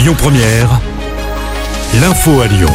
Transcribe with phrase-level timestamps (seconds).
[0.00, 0.80] Lyon Première,
[2.00, 2.72] l'info à Lyon.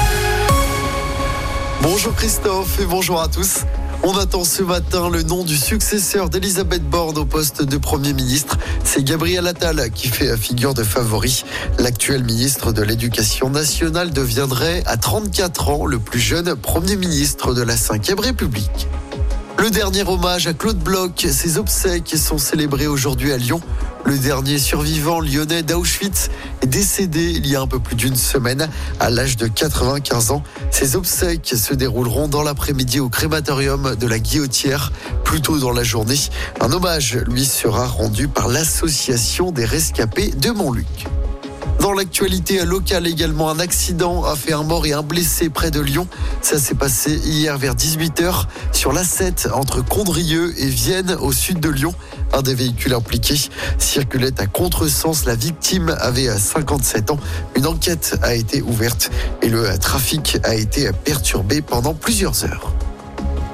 [1.81, 3.61] Bonjour Christophe et bonjour à tous.
[4.03, 8.59] On attend ce matin le nom du successeur d'Elisabeth Borne au poste de Premier ministre.
[8.83, 11.45] C'est Gabriel Attal qui fait figure de favori.
[11.79, 17.63] L'actuel ministre de l'Éducation nationale deviendrait à 34 ans le plus jeune Premier ministre de
[17.63, 18.87] la Ve République.
[19.57, 23.61] Le dernier hommage à Claude Bloch, ses obsèques sont célébrées aujourd'hui à Lyon.
[24.05, 26.29] Le dernier survivant lyonnais d'Auschwitz
[26.61, 30.43] est décédé il y a un peu plus d'une semaine à l'âge de 95 ans.
[30.69, 34.91] Ses obsèques se dérouleront dans l'après-midi au crématorium de la Guillotière,
[35.23, 36.19] plus tôt dans la journée.
[36.61, 41.07] Un hommage lui sera rendu par l'association des rescapés de Montluc.
[41.85, 45.79] Dans l'actualité locale également, un accident a fait un mort et un blessé près de
[45.79, 46.07] Lyon.
[46.41, 51.69] Ça s'est passé hier vers 18h sur l'A7 entre Condrieu et Vienne au sud de
[51.69, 51.93] Lyon.
[52.33, 53.39] Un des véhicules impliqués
[53.77, 55.25] circulait à contresens.
[55.25, 57.19] La victime avait 57 ans.
[57.55, 59.11] Une enquête a été ouverte
[59.43, 62.73] et le trafic a été perturbé pendant plusieurs heures.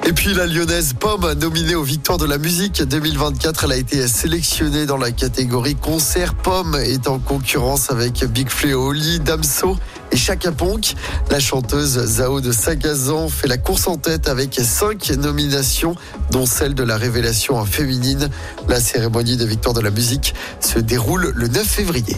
[0.04, 4.08] Et puis la lyonnaise Pomme, nominée aux Victoires de la musique 2024, elle a été
[4.08, 6.34] sélectionnée dans la catégorie concert.
[6.34, 9.76] Pomme est en concurrence avec Big Flo Oli, Damso
[10.10, 10.94] et Chaka Ponk.
[11.30, 15.94] La chanteuse Zao de Sagazan fait la course en tête avec cinq nominations,
[16.32, 18.28] dont celle de la révélation féminine.
[18.68, 22.16] La cérémonie des Victoires de la musique se déroule le 9 février.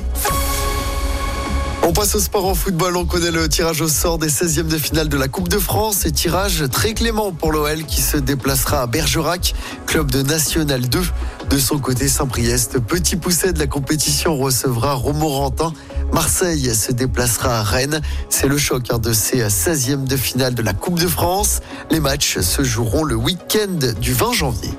[1.87, 2.97] On passe au sport en football.
[2.97, 6.07] On connaît le tirage au sort des 16e de finale de la Coupe de France
[6.07, 9.55] et tirage très clément pour l'OL qui se déplacera à Bergerac,
[9.85, 11.03] club de National 2.
[11.51, 15.75] De son côté, Saint-Priest, petit pousset de la compétition, recevra Romorantin.
[16.11, 18.01] Marseille se déplacera à Rennes.
[18.31, 21.61] C'est le choc hein, de ces 16e de finale de la Coupe de France.
[21.91, 24.71] Les matchs se joueront le week-end du 20 janvier.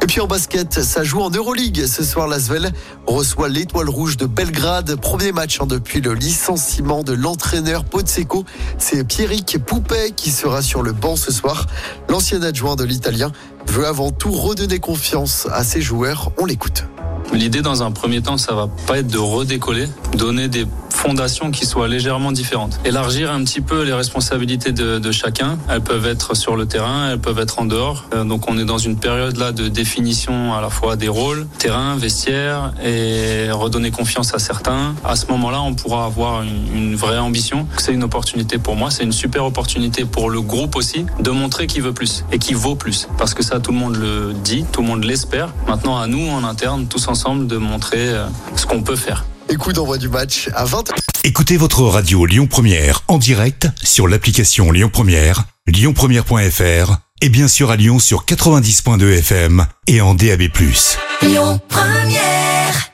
[0.00, 1.84] Et puis en basket, ça joue en Euroleague.
[1.86, 2.72] Ce soir, l'Asvel
[3.06, 4.94] reçoit l'étoile rouge de Belgrade.
[4.96, 8.44] Premier match hein, depuis le licenciement de l'entraîneur Pozzeco.
[8.78, 11.66] C'est Pierrick Poupet qui sera sur le banc ce soir.
[12.08, 13.32] L'ancien adjoint de l'Italien
[13.66, 16.30] veut avant tout redonner confiance à ses joueurs.
[16.38, 16.84] On l'écoute.
[17.32, 19.86] L'idée dans un premier temps, ça va pas être de redécoller,
[20.16, 20.66] donner des
[20.98, 22.80] fondations qui soient légèrement différentes.
[22.84, 25.56] Élargir un petit peu les responsabilités de, de, chacun.
[25.70, 28.04] Elles peuvent être sur le terrain, elles peuvent être en dehors.
[28.14, 31.46] Euh, donc on est dans une période là de définition à la fois des rôles,
[31.58, 34.96] terrain, vestiaire et redonner confiance à certains.
[35.04, 37.68] À ce moment-là, on pourra avoir une, une vraie ambition.
[37.78, 41.68] C'est une opportunité pour moi, c'est une super opportunité pour le groupe aussi de montrer
[41.68, 43.08] qu'il veut plus et qu'il vaut plus.
[43.18, 45.50] Parce que ça, tout le monde le dit, tout le monde l'espère.
[45.68, 48.26] Maintenant, à nous, en interne, tous ensemble, de montrer euh,
[48.56, 49.24] ce qu'on peut faire.
[49.50, 50.92] Écoute d'envoi du match à 20h.
[51.24, 57.70] Écoutez votre radio Lyon Première en direct sur l'application Lyon Première, lyonpremière.fr et bien sûr
[57.70, 60.42] à Lyon sur 90.2 FM et en DAB+.
[61.22, 62.90] Lyon Première